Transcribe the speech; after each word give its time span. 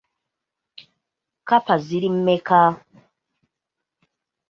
Kkapa 1.47 1.73
ziri 1.85 2.09
mmeka? 2.15 2.61